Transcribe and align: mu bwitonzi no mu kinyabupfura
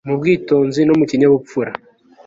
mu 0.07 0.13
bwitonzi 0.19 0.81
no 0.85 0.93
mu 0.99 1.05
kinyabupfura 1.09 1.71